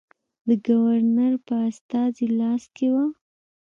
[0.47, 3.05] د ګورنر په استازي لاس کې وه.